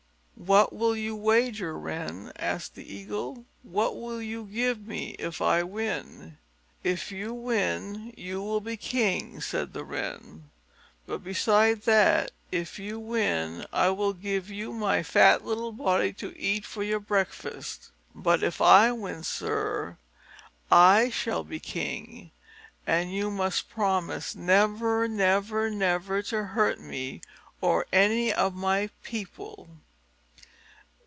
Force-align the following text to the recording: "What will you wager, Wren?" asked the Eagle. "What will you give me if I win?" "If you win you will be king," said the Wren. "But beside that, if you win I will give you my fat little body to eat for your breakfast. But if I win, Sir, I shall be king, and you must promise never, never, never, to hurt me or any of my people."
"What 0.43 0.73
will 0.73 0.95
you 0.95 1.15
wager, 1.15 1.77
Wren?" 1.77 2.31
asked 2.37 2.73
the 2.73 2.91
Eagle. 2.93 3.45
"What 3.61 3.95
will 3.95 4.19
you 4.19 4.45
give 4.45 4.87
me 4.87 5.15
if 5.19 5.39
I 5.39 5.61
win?" 5.61 6.39
"If 6.83 7.11
you 7.11 7.31
win 7.31 8.11
you 8.17 8.41
will 8.41 8.59
be 8.59 8.75
king," 8.75 9.39
said 9.39 9.71
the 9.71 9.83
Wren. 9.83 10.49
"But 11.05 11.23
beside 11.23 11.83
that, 11.83 12.31
if 12.51 12.79
you 12.79 12.99
win 12.99 13.67
I 13.71 13.91
will 13.91 14.13
give 14.13 14.49
you 14.49 14.73
my 14.73 15.03
fat 15.03 15.45
little 15.45 15.71
body 15.71 16.11
to 16.13 16.35
eat 16.35 16.65
for 16.65 16.81
your 16.81 16.99
breakfast. 16.99 17.91
But 18.15 18.41
if 18.41 18.59
I 18.61 18.91
win, 18.91 19.21
Sir, 19.23 19.97
I 20.71 21.11
shall 21.11 21.43
be 21.43 21.59
king, 21.59 22.31
and 22.87 23.13
you 23.13 23.29
must 23.29 23.69
promise 23.69 24.35
never, 24.35 25.07
never, 25.07 25.69
never, 25.69 26.23
to 26.23 26.45
hurt 26.45 26.79
me 26.79 27.21
or 27.61 27.85
any 27.93 28.33
of 28.33 28.55
my 28.55 28.89
people." 29.03 29.69